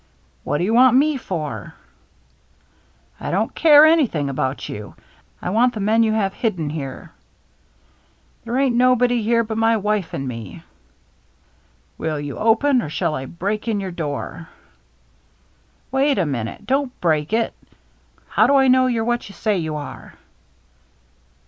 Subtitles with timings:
[0.43, 1.75] "What do you want me for?""
[3.19, 4.95] I don't care anything about you.
[5.41, 7.11] 1 want the men you have hidden here.""
[8.43, 10.63] There ain't nobody here but my wife and me."
[11.99, 14.49] Will you open, or shall I break in your door?"
[15.91, 16.65] "Wait a minute!
[16.65, 17.53] Don't break it!
[18.29, 20.15] How do I know you're what you say you are